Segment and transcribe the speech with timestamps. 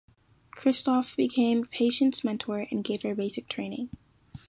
[0.57, 3.91] Kristof became Patience's mentor and gave her basic training.